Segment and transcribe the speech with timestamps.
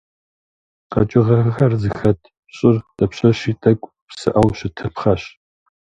[0.91, 2.19] Къэкӏыгъэхэр зыхэт
[2.55, 5.23] щӏыр дапщэщи тӏэкӏу псыӏэу щытыпхъэщ.